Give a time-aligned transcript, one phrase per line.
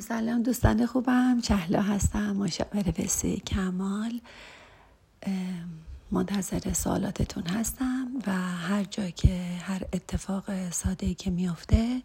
[0.00, 1.40] سلام دوستان خوبم.
[1.42, 2.36] چهلا هستم.
[2.36, 4.20] مشاور بسی کمال.
[6.10, 8.32] منتظر سوالاتتون هستم و
[8.68, 12.02] هر جا که هر اتفاق ساده که میافته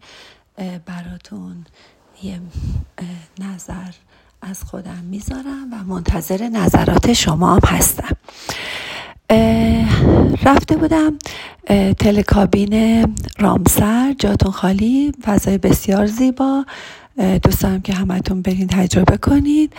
[0.86, 1.64] براتون
[2.22, 2.40] یه
[3.40, 3.92] نظر
[4.42, 8.16] از خودم می‌ذارم و منتظر نظرات شما هم هستم
[10.42, 11.18] رفته بودم
[11.98, 13.04] تلکابین
[13.38, 16.64] رامسر جاتون خالی فضای بسیار زیبا.
[17.16, 19.72] دوست دارم که همتون برین تجربه کنید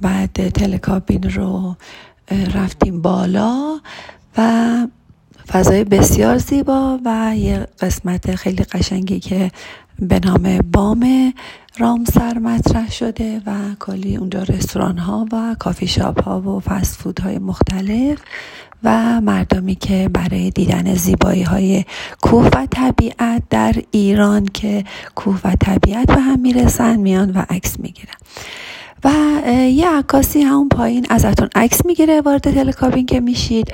[0.00, 1.76] بعد تلکابین رو
[2.54, 3.80] رفتیم بالا
[4.38, 4.86] و
[5.48, 9.50] فضای بسیار زیبا و یه قسمت خیلی قشنگی که
[9.98, 11.32] به نام بام
[11.78, 17.20] رامسر مطرح شده و کلی اونجا رستوران ها و کافی شاپ ها و فست فود
[17.20, 18.18] های مختلف.
[18.84, 21.84] و مردمی که برای دیدن زیبایی های
[22.22, 24.84] کوه و طبیعت در ایران که
[25.14, 28.14] کوه و طبیعت به هم می‌رسن میان و عکس می‌گیرن.
[29.04, 29.10] و
[29.50, 33.72] یه عکاسی همون پایین ازتون عکس می‌گیره وارد تلکابین که میشید.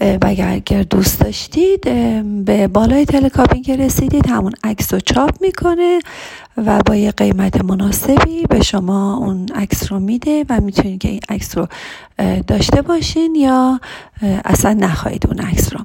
[0.00, 1.80] و اگر دوست داشتید
[2.44, 5.98] به بالای تلکابین که رسیدید همون عکس رو چاپ می‌کنه
[6.56, 11.20] و با یه قیمت مناسبی به شما اون عکس رو میده و می‌تونید که این
[11.28, 11.66] عکس رو
[12.46, 13.80] داشته باشین یا
[14.44, 15.80] اصلا نخواهید اون عکس رو.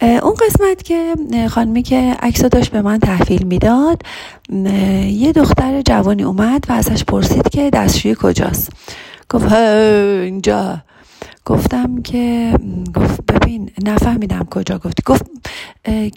[0.00, 1.14] اون قسمت که
[1.50, 4.02] خانمی که عکس داشت به من تحویل می‌داد
[5.08, 8.72] یه دختر جوانی اومد و ازش پرسید که دستشوی کجاست.
[9.30, 10.78] گفت اینجا.
[11.44, 12.54] گفتم که
[12.94, 14.78] گفت ببین نفهمیدم کجا.
[14.78, 15.26] گفتی گفت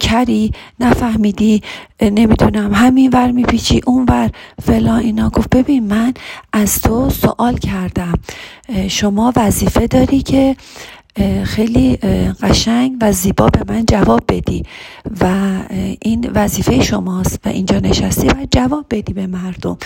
[0.00, 1.62] کری نفهمیدی
[2.02, 2.74] نمی‌دونم.
[2.74, 4.30] همین ور میپیچی اون ور
[4.62, 5.30] فلا اینا.
[5.30, 6.14] گفت ببین من
[6.52, 8.12] از تو سوال کردم.
[8.88, 10.56] شما وظیفه داری که
[11.44, 11.96] خیلی
[12.42, 14.62] قشنگ و زیبا به من جواب بدی
[15.20, 15.26] و
[16.02, 19.78] این وظیفه شماست و اینجا نشستی و جواب بدی به مردم.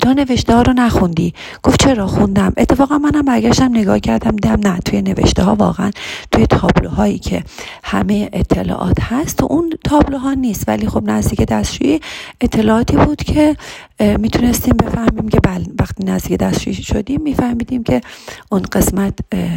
[0.00, 1.34] تو نوشته ها رو نخوندی.
[1.62, 5.90] گفت چرا خوندم؟ اتفاقا منم برگشتم نگاه کردم دیدم نه توی نوشته ها واقعا
[6.32, 7.42] توی تابلوهایی که
[7.84, 10.64] همه اطلاعات هست تو اون تابلوها نیست.
[10.68, 12.00] ولی خب نزدیک دستشویی
[12.40, 13.56] اطلاعاتی بود که
[14.00, 18.00] می‌تونستیم بفهمیم که بله وقتی نزدیک دستشویی شدیم میفهمیدیم که
[18.50, 19.14] اون قسمت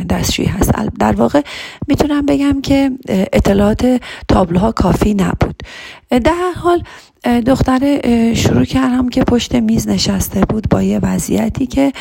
[0.09, 0.71] دستشویی هست.
[0.99, 1.41] در واقع
[1.87, 5.63] می‌تونم بگم که اطلاعات تابلوها کافی نبود.
[6.09, 6.83] در هر حال
[7.23, 8.01] دختر
[8.33, 11.93] شروع کردم که پشت میز نشسته بود با یه وضعیتی که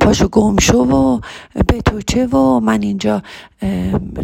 [0.00, 1.20] پاشو گم شو و
[1.66, 3.22] به تو چه و من اینجا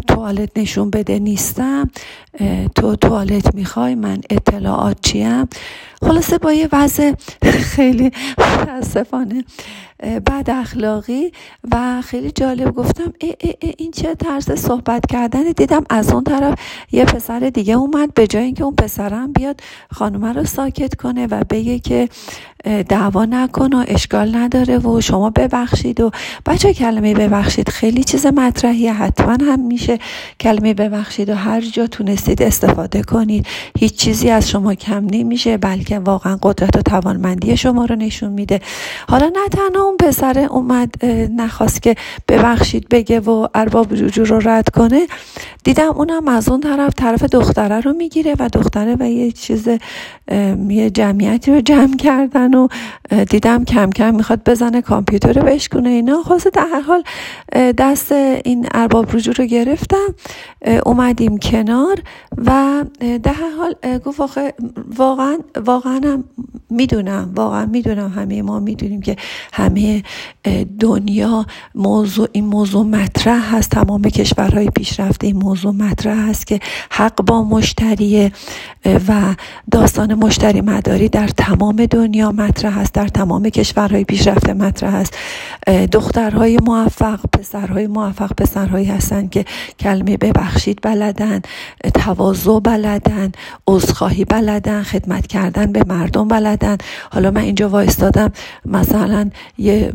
[0.07, 1.89] توالت نشون بده نیستم.
[2.75, 5.47] تو توالت می‌خوای من اطلاعات چیم؟
[6.01, 7.11] خلاصه با یه وضع
[7.75, 9.43] خیلی متاسفانه
[10.03, 11.31] بد اخلاقی
[11.71, 16.23] و خیلی جالب گفتم ای ای ای این چه طرز صحبت کردن دیدم از اون
[16.23, 16.59] طرف
[16.91, 19.61] یه پسر دیگه اومد به جای اینکه اون پسرم بیاد
[19.95, 22.09] خانومه رو ساکت کنه و بگه که
[22.89, 26.11] دعوا نکن و اشکال نداره و شما ببخشید و
[26.45, 29.99] بچه کلمه ببخشید خیلی چیز مطرحیه حتما هم میشه
[30.39, 33.47] کلمه ببخشید و هر جا تونستید استفاده کنید.
[33.79, 38.59] هیچ چیزی از شما کم نمیشه بلکه واقعا قدرت و توانمندی شما رو نشون میده.
[39.09, 41.05] حالا نه تنها اون پسر اومد
[41.35, 41.95] نخواست که
[42.27, 45.07] ببخشید بگه و ارباب رجوع رو رد کنه.
[45.63, 49.67] دیدم اونم از اون طرف طرف دختره رو می‌گیره و دختره و یه چیز
[50.69, 52.67] یه جمعیتی رو جمع کردن و
[53.29, 56.23] دیدم کم کم می‌خواد بزنه کامپیوتر رو بشکنه اینا.
[56.23, 57.03] خواست در هر حال
[57.71, 60.15] دست این ارباب رجوع رو گرفتم
[60.85, 62.01] اومدیم کنار
[62.37, 62.83] و
[63.23, 64.39] در هر حال گفت
[64.97, 66.23] واقعا واقعا هم
[66.69, 69.15] می‌دونم واقعا می‌دونم همه ما می‌دونیم که
[69.53, 70.03] همه
[70.79, 71.45] دنیا
[71.75, 73.71] موضوع این موضوع مطرح هست.
[73.71, 76.59] تمام کشورهای پیشرفته این موضوع مطرح هست که
[76.91, 78.31] حق با مشتریه
[78.85, 79.35] و
[79.71, 85.17] داستان مشتری مداری در تمام دنیا مطرح هست در تمام کشورهای پیشرفته مطرح هست
[85.91, 89.45] دخترهای موفق پسرهای موفق پسرهایی هستن که
[89.79, 91.41] کلمه ببخشید بلدن
[91.93, 93.31] تواضع بلدن
[93.67, 96.77] عذرخواهی بلدن خدمت کردن به مردم بلدن.
[97.11, 98.31] حالا من اینجا وایستادم
[98.65, 99.93] مثلا یه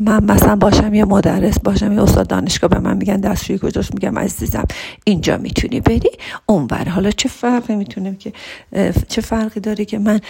[0.00, 4.18] من مثلا باشم یه مدرس باشم یه استاد دانشگاه به من میگن دستشویی کجاست؟ میگم
[4.18, 4.64] عزیزم
[5.04, 6.10] اینجا می‌تونی بری؟
[6.46, 6.88] اونور.
[6.88, 8.32] حالا چه فرقی می‌تونه که
[9.08, 10.20] چه فرقی داره که من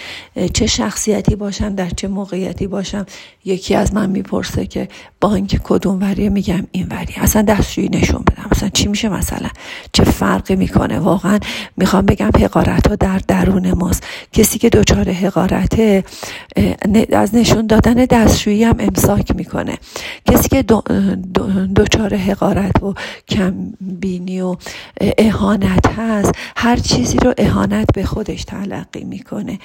[0.55, 3.07] چه شخصیتی باشم در چه موقعیتی باشم.
[3.45, 4.89] یکی از من می‌پرسه که
[5.21, 8.49] بانک کدوم وریه؟ میگم این وری اصلا دستشویی نشون بدم.
[8.51, 9.49] اصلا چی میشه مثلا؟
[9.93, 11.39] چه فرقی می‌کنه؟ واقعا
[11.77, 14.03] می‌خوام بگم حقارت ها در درون ماست.
[14.33, 16.05] کسی که دچار حقارته
[17.13, 19.79] از نشون دادن دستشویی هم امساک می‌کنه.
[20.27, 20.63] کسی که
[21.77, 22.95] دچار حقارت و
[23.29, 24.57] کم بینی و
[25.19, 29.59] اهانت هست هر چیزی رو اهانت به خودش تلقی می‌کنه.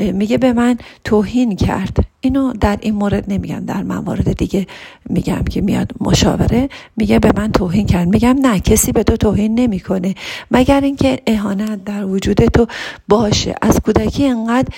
[0.00, 1.96] میگه به من توهین کرد.
[2.20, 4.66] اینو در این مورد نمیگم در موارد دیگه
[5.10, 8.08] میگم که میاد مشاوره میگه به من توهین کرد.
[8.08, 10.14] میگم نه کسی به تو توهین نمی‌کنه.
[10.50, 12.66] مگر اینکه اهانت در وجود تو
[13.08, 13.54] باشه.
[13.62, 14.68] از کودکی انقدر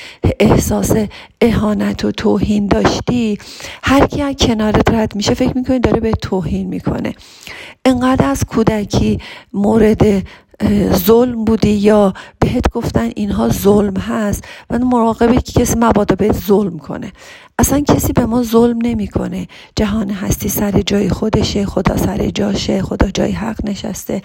[0.40, 0.92] احساس
[1.40, 3.38] اهانت و توهین داشتی
[3.82, 7.14] هر کی از کنارت رد میشه فکر می‌کنی داره به توهین می‌کنه.
[7.84, 9.18] انقدر از کودکی
[9.52, 10.22] مورد
[10.92, 16.78] ظلم بودی یا بهت گفتن اینها ظلم هست و مراقبه که کسی مبادا بهت ظلم
[16.78, 17.12] کنه.
[17.58, 19.46] اصلا کسی به ما ظلم نمی‌کنه.
[19.76, 24.22] جهان هستی سر جای خودشه خدا سر جاشه خدا جای حق نشسته.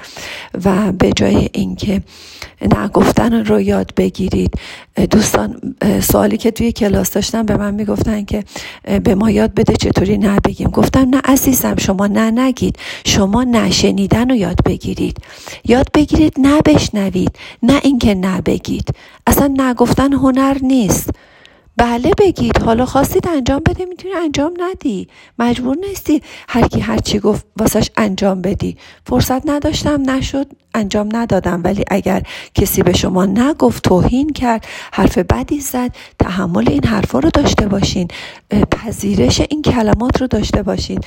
[0.66, 2.02] و به جای اینکه
[2.76, 4.54] نگفتن رو یاد بگیرید.
[5.12, 8.44] دوستان سوالی که توی کلاس داشتن به من می‌گفتن که
[9.04, 12.75] به ما یاد بده چطوری نبگیم گفتم نه عزیزم شما نه نگید.
[13.06, 15.18] شما نشنیدن رو یاد بگیرید.
[15.66, 17.32] یاد بگیرید نبشنوید
[17.64, 18.88] نه اینکه نبگید
[19.28, 21.10] اصلا نگفتن هنر نیست.
[21.80, 25.08] بله بگید حالا خواستید انجام بده می‌تونی انجام ندی.
[25.40, 28.78] مجبور نیستی هر کی هر چی گفت واسش انجام بدی.
[29.06, 31.62] فرصت نداشتم نشد انجام ندادم.
[31.64, 32.24] ولی اگر
[32.56, 38.08] کسی به شما نگفت توهین کرد حرف بدی زد تحمل این حرفا رو داشته باشین
[38.72, 41.00] پذیرش این کلمات رو داشته باشین.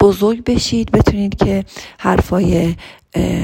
[0.00, 0.90] بزرگ بشید.
[0.90, 1.64] بتونید که
[1.98, 2.74] حرفای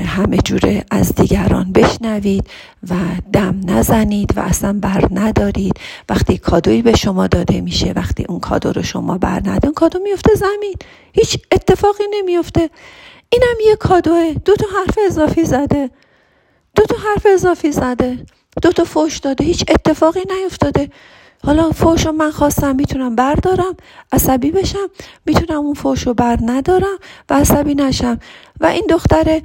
[0.07, 2.51] همه جوره از دیگران بشنوید
[2.91, 2.95] و
[3.33, 5.73] دم نزنید و اصلا بر ندارید.
[6.09, 9.99] وقتی کادویی به شما داده میشه وقتی اون کادو رو شما بر ندارید اون کادو
[9.99, 10.75] میفته زمین.
[11.13, 12.71] هیچ اتفاقی نمیفته.
[13.33, 14.35] اینم یه کادوه.
[14.45, 15.91] دو تا حرف اضافی زده.
[16.75, 18.19] دو تا حرف اضافی زده.
[18.63, 19.45] دو تا فوش داده.
[19.45, 20.91] هیچ اتفاقی نیفتاده.
[21.47, 23.77] حالا فوش رو من خواستم می‌تونم بردارم
[24.13, 24.89] عصبی بشم
[25.27, 26.99] می‌تونم اون فوش رو بر ندارم
[27.31, 28.19] و عصبی نشم.
[28.61, 29.41] و این دختر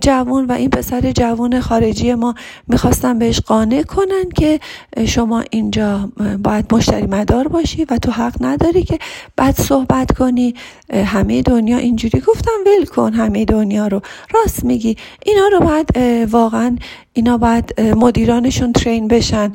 [0.00, 2.34] جوون و این پسر جوون خارجی ما
[2.68, 4.60] می‌خواستم بهش قانع کنن که
[5.06, 6.08] شما اینجا
[6.42, 8.98] باید مشتری مدار باشی و تو حق نداری که
[9.36, 10.54] بعد صحبت کنی.
[10.92, 14.00] همه دنیا اینجوری گفتم ول کن همه دنیا رو
[14.34, 14.96] راست میگی.
[15.26, 15.96] اینا رو باید
[16.30, 16.76] واقعا
[17.12, 19.52] اینا باید مدیرانشون ترین بشن.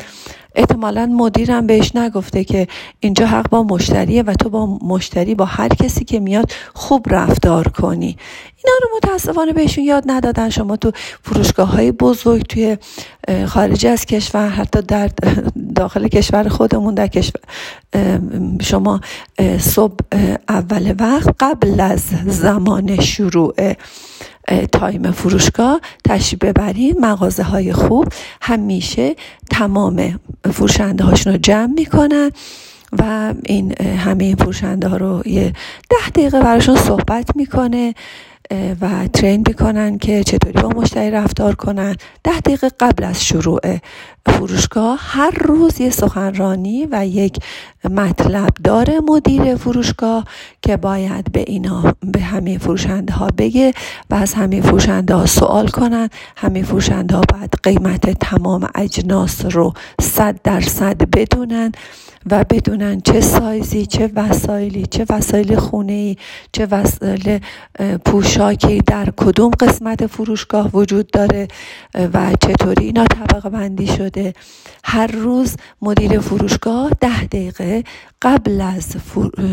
[0.55, 2.67] احتمالا مدیرم بهش نگفته که
[2.99, 7.67] اینجا حق با مشتریه و تو با مشتری با هر کسی که میاد خوب رفتار
[7.67, 8.17] کنی.
[8.63, 10.49] اینا رو متاسفانه بهشون یاد ندادن.
[10.49, 10.91] شما تو
[11.23, 12.77] فروشگاه های بزرگ توی
[13.45, 15.09] خارج از کشور حتی در
[15.75, 17.41] داخل کشور خودمون در کشور
[18.61, 19.01] شما
[19.59, 20.05] صبح
[20.49, 23.53] اول وقت قبل از زمان شروع
[24.71, 28.07] تایم فروشگاه تشریف ببرید مغازه های خوب.
[28.41, 29.15] همیشه
[29.51, 30.19] تمام
[30.51, 32.31] فروشنده هاشون رو جمع می‌کنن
[32.99, 35.53] و این همه این فروشنده ها رو یه
[35.89, 37.93] ده دقیقه براشون صحبت می‌کنه.
[38.81, 41.95] و ترین می‌کنن که چطوری با مشتری رفتار کنن.
[42.23, 43.59] ده دقیقه قبل از شروع
[44.27, 47.37] فروشگاه هر روز یه سخنرانی و یک
[47.89, 50.25] مطلب داره مدیر فروشگاه
[50.61, 53.73] که باید به اینا به همه فروشنده ها بگه
[54.09, 56.09] و از همه فروشنده ها سوال کنن.
[56.37, 61.71] همه فروشنده ها باید قیمت تمام اجناس رو صد درصد بدونن
[62.31, 66.15] و بدونن چه سایزی چه وسایلی چه وسایل خونه ای
[66.51, 67.39] چه وسایل
[68.05, 71.47] پوشاکی در کدوم قسمت فروشگاه وجود داره
[72.13, 74.16] و چطوری اینا طبقه بندی شده.
[74.83, 77.83] هر روز مدیر فروشگاه ده دقیقه
[78.21, 78.95] قبل از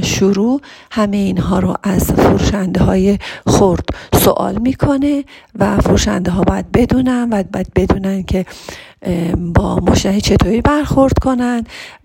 [0.02, 0.60] شروع
[0.90, 3.84] همه اینها رو از فروشنده های خرد
[4.14, 5.24] سوال می‌کنه
[5.58, 8.46] و فروشنده ها باید بدونن و باید بدونن که
[9.54, 11.64] با مشتری چطوری برخورد کنن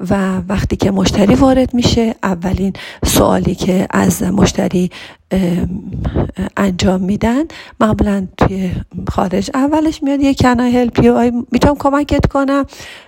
[0.10, 2.74] و وقتی که مشتری وارد میشه اولین
[3.06, 4.92] سوالی که از مشتری
[6.58, 7.44] انجام میدن
[7.80, 8.72] معمولا توی
[9.12, 12.66] خارج اولش میاد یه کنای هلپی می‌تونم کمکت کنم؟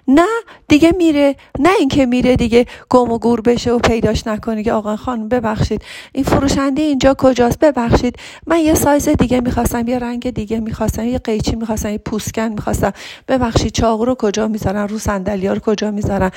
[0.07, 0.27] نه
[0.67, 1.35] دیگه میره.
[1.59, 5.81] نه اینکه میره دیگه گم و گور بشه و پیداش نکنه که آقا خانم ببخشید.
[6.11, 8.15] این فروشنده اینجا کجاست؟ ببخشید.
[8.47, 12.93] من یه سایز دیگه می‌خواستم یه رنگ دیگه می‌خواستم یه قیچی می‌خواستم یه پوسکن می‌خواستم.
[13.27, 16.31] ببخشید چاقو رو کجا می‌ذارن؟ رو صندلی رو کجا می‌ذارن؟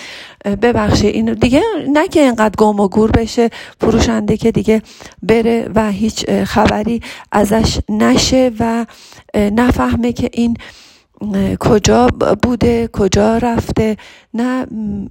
[0.45, 4.83] ببخشید این دیگه نه که اینقدر گم و گور بشه فروشنده که دیگه
[5.23, 7.01] بره و هیچ خبری
[7.33, 8.87] ازش نشه و
[9.35, 10.57] نفهمه که این
[11.61, 12.07] کجا
[12.43, 13.97] بوده کجا رفته.
[14.35, 14.67] نه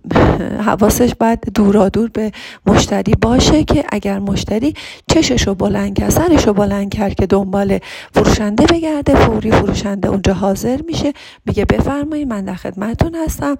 [0.67, 2.31] حواسش باید دورا دور به
[2.65, 4.73] مشتری باشه که اگر مشتری
[5.07, 7.79] چششو بلند کرد سرشو بلند کرد که دنبال
[8.13, 11.13] فروشنده بگرده فوری فروشنده اونجا حاضر میشه
[11.45, 13.57] میگه بفرمایید من در خدمتتون هستم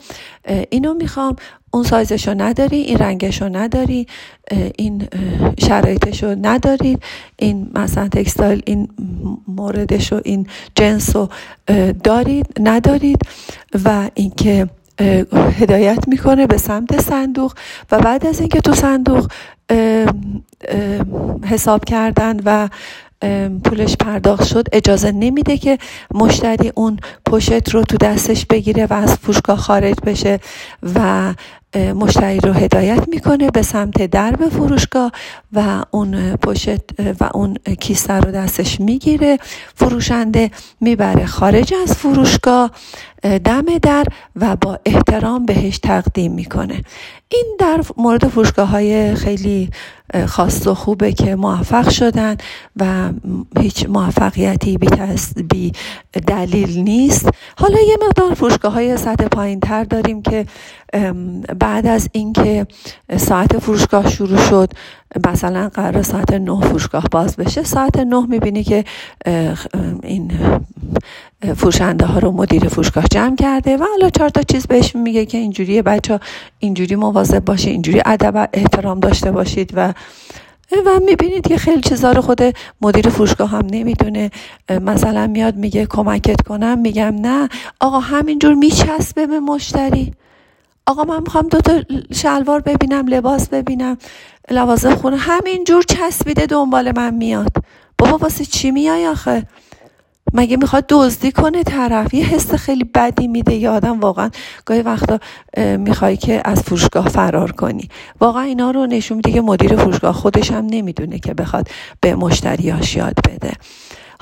[0.69, 1.35] اینو می‌خوام.
[1.73, 4.07] اون سایزشو نداری این رنگشو نداری
[4.77, 5.07] این
[5.59, 7.03] شرایطشو ندارید
[7.37, 8.87] این مثلا تکستایل این
[9.47, 11.29] موردشو این جنسو
[12.03, 13.19] دارید ندارید؟
[13.85, 14.67] و اینکه
[15.59, 17.53] هدایت می‌کنه به سمت صندوق
[17.91, 19.31] و بعد از اینکه تو صندوق
[21.45, 22.69] حساب کردن و
[23.63, 25.77] پولش پرداخت شد اجازه نمیده که
[26.13, 30.39] مشتری اون پشت رو تو دستش بگیره و از فروشگاه خارج بشه
[30.95, 31.33] و
[31.75, 35.11] مشتری رو هدایت می‌کنه به سمت درب فروشگاه
[35.53, 39.37] و اون پشت و اون کیسه رو دستش می‌گیره.
[39.75, 40.51] فروشنده
[40.81, 42.71] می‌بره خارج از فروشگاه
[43.23, 46.83] دم در و با احترام بهش تقدیم می‌کنه.
[47.29, 49.69] این در مورد فروشگاه های خیلی
[50.25, 52.37] خاص و خوبه که موفق شدن
[52.75, 53.09] و
[53.59, 54.87] هیچ موفقیتی بی,
[55.49, 55.71] بی
[56.27, 57.29] دلیل نیست.
[57.57, 60.45] حالا یه مقدار فروشگاه های سطح پایین تر داریم که
[61.63, 62.67] بعد از اینکه
[63.17, 64.69] ساعت فروشگاه شروع شد
[65.27, 68.83] مثلا قرار ساعت نه فروشگاه باز بشه ساعت نه می‌بینی که
[70.03, 70.31] این
[71.55, 75.37] فروشنده ها رو مدیر فروشگاه جمع کرده و حالا چهار تا چیز بهش میگه که
[75.37, 76.19] اینجوری بچه
[76.59, 79.93] اینجوری مواظب باشه اینجوری ادب احترام داشته باشید و
[80.85, 82.41] و می‌بینید که خیلی چیزا رو خود
[82.81, 84.31] مدیر فروشگاه هم نمی‌دونه.
[84.81, 90.13] مثلا میاد میگه کمکت کنم میگم نه آقا همینجور میچسبه به مشتری.
[90.87, 91.81] آقا من می‌خوام دوتا
[92.13, 93.97] شلوار ببینم لباس ببینم
[94.51, 95.17] لوازم خونه.
[95.17, 97.51] همینجور چسبیده دنبال من میاد.
[97.97, 99.47] بابا واسه چی میای آخه؟
[100.33, 104.29] مگه می‌خواد دزدی کنه طرف؟ یه حس خیلی بدی میده یه آدم واقعا.
[104.65, 105.19] گاهی وقتا
[105.77, 107.89] می‌خوای که از فروشگاه فرار کنی.
[108.21, 111.67] واقعا اینا رو نشون میده که مدیر فروشگاه خودش هم نمی‌دونه که بخواد
[112.01, 113.51] به مشتریاش یاد بده.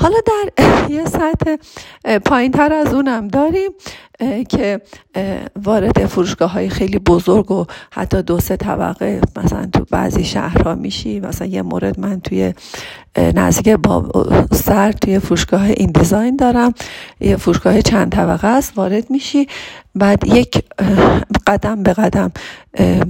[0.02, 0.66] حالا در
[0.96, 1.56] یه سطح
[2.26, 3.72] پایین تر از اونم داریم
[4.50, 4.82] که
[5.64, 11.20] وارد فروشگاه های خیلی بزرگ و حتی دو سه طبقه مثلا تو بعضی شهرها میشی.
[11.20, 12.54] مثلا یه مورد من توی
[13.18, 16.74] نزدیک با سر توی فروشگاه این دیزاین دارم.
[17.20, 19.48] یه فروشگاه چند طبقه است وارد میشی.
[19.96, 20.64] بعد یک
[21.48, 22.32] قدم به قدم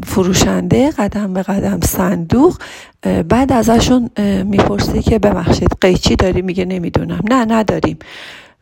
[0.03, 2.57] فروشنده قدم به قدم صندوق.
[3.29, 4.09] بعد ازشون
[4.43, 7.21] می‌پرسی که ببخشید قیچی داری؟ میگه نمی‌دونم.
[7.29, 7.99] نه نداریم.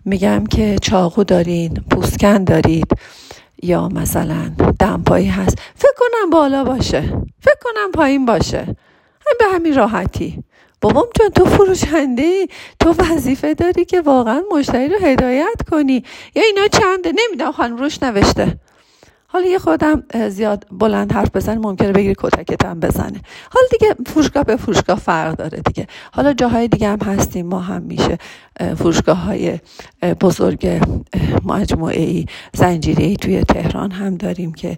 [0.06, 2.88] میگم که چاقو دارین پوسکن دارید.
[3.64, 5.58] یا مثلا دمپایی هست.
[5.76, 7.02] فکر کنم بالا باشه.
[7.40, 8.76] فکر کنم پایین باشه.
[9.40, 10.44] به همین راحتی.
[10.82, 12.48] بابام چون تو فروشنده
[12.80, 16.04] تو وظیفه داری که واقعا مشتری رو هدایت کنی.
[16.36, 18.58] یا اینا چنده نمی‌دونم خانم روش نوشته.
[19.32, 23.22] حالا یه خودم زیاد بلند حرف بزنه ممکنه بگیری کتکت هم بزنه.
[23.52, 25.88] حالا دیگه فروشگاه به فروشگاه فرق داره دیگه.
[26.14, 28.18] حالا جاهای دیگه هم هستیم ما هم میشه
[28.78, 29.60] فروشگاه های
[30.22, 30.82] بزرگ
[31.46, 34.78] مجموعه ای زنجیره ای توی تهران هم داریم که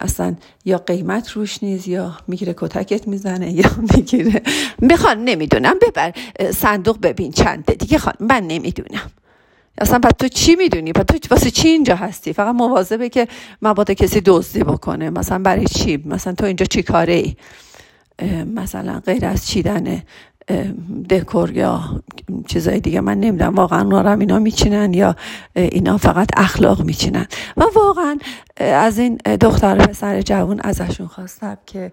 [0.00, 4.42] اصلا یا قیمت روش نیست یا می‌گیره کتکت می‌زنه یا می‌گیره.
[4.90, 6.12] بخوان نمی‌دونم ببر
[6.54, 7.74] صندوق ببین چنده.
[7.74, 9.10] دیگه خان من نمی‌دونم.
[9.80, 13.28] اصلا پس تو چی می‌دونی؟ پس تو واسه چی اینجا هستی؟ فقط مواظبه که
[13.62, 15.10] مبادا کسی دزدی بکنه.
[15.10, 17.36] مثلا برای چی؟ مثلا تو اینجا چی کاره ای؟
[18.44, 20.02] مثلا غیر از چیدن
[21.10, 22.02] دکور یا
[22.46, 23.00] چیزای دیگه.
[23.00, 25.16] من نمی‌دونم واقعا نارم اینا میچینن یا
[25.54, 28.18] اینا فقط اخلاق میچینن؟ و واقعا
[28.56, 31.92] از این دختر پسر جوان ازشون خواستم که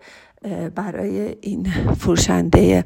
[0.75, 2.85] برای این فروشنده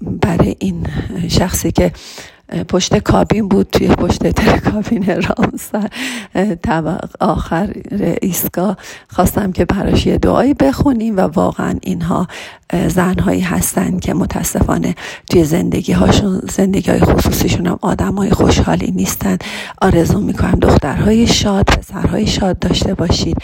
[0.00, 0.86] برای این
[1.28, 1.92] شخصی که
[2.68, 5.88] پشت کابین بود توی پشت تر کابین رامسر.
[6.62, 7.72] طبق آخر
[8.22, 8.76] ایستگاه
[9.08, 12.28] خواستم که براش یه دعایی بخونیم و واقعا اینها
[12.88, 14.94] زنهایی هستن که متاسفانه
[15.30, 19.38] توی زندگی هاشون زندگی های خصوصیشون هم آدم های خوشحالی نیستن.
[19.82, 23.36] آرزو می‌کنم دخترهای شاد پسرهای شاد داشته باشید.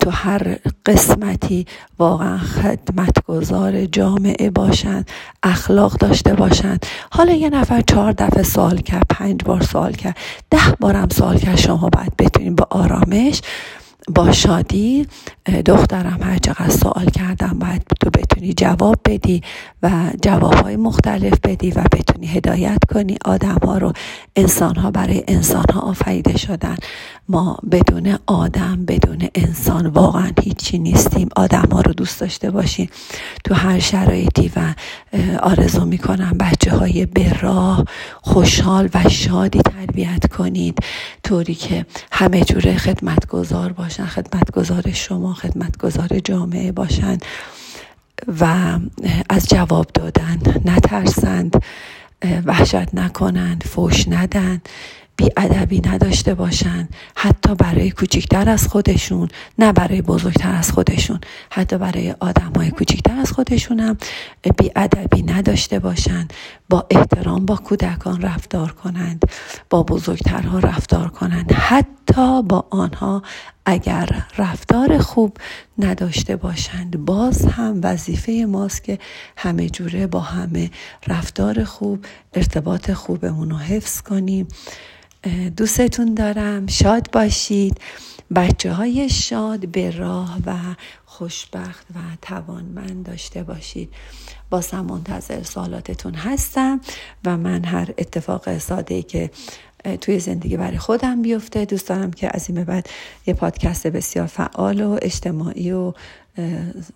[0.00, 1.66] تو هر قسمتی
[1.98, 5.04] واقعا خدمتگزار جامعه باشن
[5.42, 6.78] اخلاق داشته باشن.
[7.10, 10.16] حالا یه نفر چهار دفعه سوال کرد پنج بار سوال کرد.
[10.50, 13.40] ده بارم سوال کرد شما باید بتونین با آرامش
[14.14, 15.06] با شادی
[15.66, 19.42] دخترم هر چقدر سوال کردم باید تو بتونی جواب بدی
[19.82, 19.90] و
[20.22, 23.16] جواب های مختلف بدی و بتونی هدایت کنی.
[23.24, 23.92] آدم ها رو
[24.36, 26.76] انسان ها برای انسان ها آفریده شدن.
[27.28, 31.28] ما بدون آدم بدون انسان واقعا هیچی نیستیم.
[31.36, 32.90] آدم ها رو دوست داشته باشیم
[33.44, 34.74] تو هر شرایطی و
[35.42, 37.84] آرزو می‌کنم بچه های براه
[38.22, 40.78] خوشحال و شادی تربیت کنید.
[41.22, 47.18] طوری که همه جوره خدمتگذار باشن خدمتگذار شما خدمتگذار جامعه باشن
[48.40, 48.78] و
[49.30, 51.62] از جواب دادن نترسند
[52.46, 54.60] وحشت نکنند فوش ندن.
[55.36, 61.20] ادبی نداشته باشن حتی برای کوچکتر از خودشون نه برای بزرگتر از خودشون.
[61.50, 63.96] حتی برای آدم های کوچکتر از خودشون هم
[64.76, 66.28] ادبی نداشته باشن
[66.70, 69.22] با احترام با کودکان رفتار کنند
[69.70, 71.52] با بزرگترها رفتار کنند.
[71.52, 73.22] حتی با آنها
[73.64, 74.08] اگر
[74.38, 75.36] رفتار خوب
[75.78, 77.04] نداشته باشند.
[77.04, 78.98] باز هم وظیفه ماست که
[79.36, 80.70] همه جوره با همه
[81.06, 82.04] رفتار خوب
[82.34, 84.48] ارتباط خوبمون رو حفظ کنیم.
[85.56, 86.66] دوستتون دارم.
[86.66, 87.80] شاد باشید.
[88.34, 90.54] بچه های شاد به راه و
[91.04, 93.92] خوشبخت و توانمند داشته باشید.
[94.50, 96.80] بازم منتظر سوالاتتون هستم
[97.24, 99.30] و من هر اتفاق ساده که
[100.00, 102.88] توی زندگی برای خودم بیفته دوست دارم که از این بعد
[103.26, 105.92] یه پادکست بسیار فعال و اجتماعی و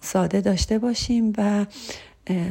[0.01, 1.67] ساده داشته باشیم و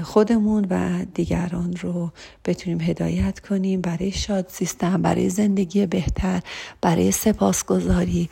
[0.03, 2.11] خودمون و دیگران رو
[2.45, 6.41] بتونیم هدایت کنیم برای شاد سیستم برای زندگی بهتر
[6.81, 8.29] برای سپاسگزاری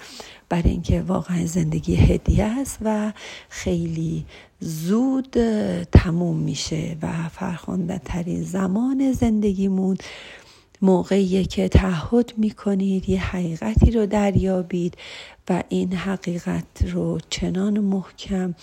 [0.50, 3.14] برای اینکه واقعا زندگی هدیه است و
[3.50, 4.26] خیلی
[4.60, 5.36] زود
[5.92, 9.98] تموم میشه و فرخنده ترین زمان زندگیمون
[10.82, 14.98] موقعیه که تعهد می‌کنید یه حقیقتی رو دریابید
[15.50, 18.56] و این حقیقت رو چنان محکم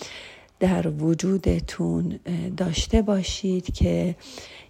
[0.64, 2.20] در وجودتون
[2.56, 4.16] داشته باشید که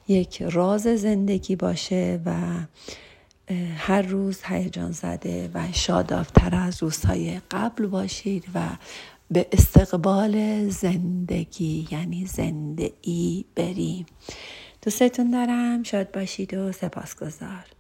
[0.09, 2.35] یک راز زندگی باشه و
[3.77, 8.61] هر روز هیجان زده و شادابتر از روزهای قبل باشید و
[9.31, 14.07] به استقبال زندگی یعنی زنده ای بریم.
[14.83, 15.83] دوستتون دارم.
[15.83, 17.74] شاد باشید و سپاسگزار.